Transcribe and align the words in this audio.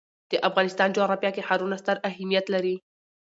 د 0.31 0.33
افغانستان 0.49 0.89
جغرافیه 0.95 1.31
کې 1.35 1.45
ښارونه 1.47 1.75
ستر 1.81 1.97
اهمیت 2.09 2.45
لري. 2.55 2.75